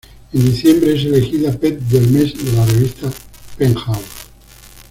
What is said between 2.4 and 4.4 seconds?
de la revista Penthouse.